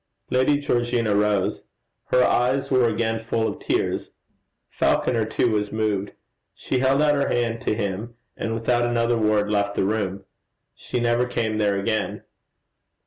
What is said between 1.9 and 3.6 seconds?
Her eyes were again full of